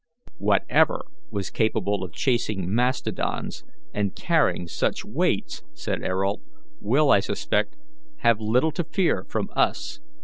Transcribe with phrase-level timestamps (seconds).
[0.39, 3.63] "Whatever was capable of chasing mastodons
[3.93, 6.41] and carrying such weights," said Ayrault,
[6.79, 7.75] "will, I suspect,
[8.21, 9.99] have little to fear from us.